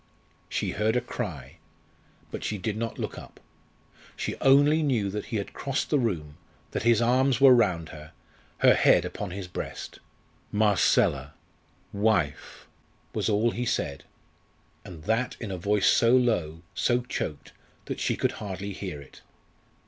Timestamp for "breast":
9.47-9.99